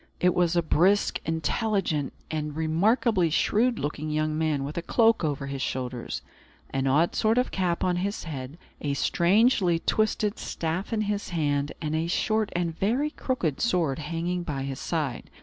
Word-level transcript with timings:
It 0.19 0.33
was 0.33 0.55
a 0.55 0.63
brisk, 0.63 1.19
intelligent, 1.27 2.13
and 2.31 2.55
remarkably 2.55 3.29
shrewd 3.29 3.77
looking 3.77 4.09
young 4.09 4.35
man, 4.35 4.63
with 4.63 4.75
a 4.75 4.81
cloak 4.81 5.23
over 5.23 5.45
his 5.45 5.61
shoulders, 5.61 6.23
an 6.71 6.87
odd 6.87 7.13
sort 7.13 7.37
of 7.37 7.51
cap 7.51 7.83
on 7.83 7.97
his 7.97 8.23
head, 8.23 8.57
a 8.81 8.95
strangely 8.95 9.77
twisted 9.77 10.39
staff 10.39 10.91
in 10.91 11.01
his 11.01 11.29
hand, 11.29 11.73
and 11.83 11.95
a 11.95 12.07
short 12.07 12.49
and 12.55 12.75
very 12.75 13.11
crooked 13.11 13.61
sword 13.61 13.99
hanging 13.99 14.41
by 14.41 14.63
his 14.63 14.79
side. 14.79 15.29